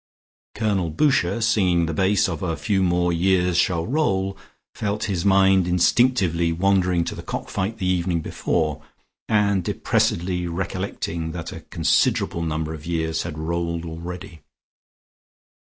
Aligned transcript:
Colonel 0.55 0.89
Boucher 0.89 1.41
singing 1.41 1.85
the 1.85 1.93
bass 1.93 2.27
of 2.27 2.41
"A 2.41 2.57
few 2.57 2.81
more 2.81 3.13
years 3.13 3.55
shall 3.55 3.85
roll," 3.85 4.35
felt 4.73 5.03
his 5.03 5.23
mind 5.23 5.67
instinctively 5.67 6.51
wandering 6.51 7.03
to 7.03 7.13
the 7.13 7.21
cock 7.21 7.49
fight 7.49 7.77
the 7.77 7.85
evening 7.85 8.21
before, 8.21 8.81
and 9.29 9.63
depressedly 9.63 10.47
recollecting 10.47 11.33
that 11.33 11.51
a 11.51 11.59
considerable 11.61 12.41
number 12.41 12.73
of 12.73 12.83
years 12.87 13.21
had 13.21 13.37
rolled 13.37 13.85
already. 13.85 14.41